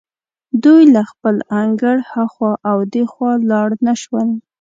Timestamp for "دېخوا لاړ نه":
2.93-3.93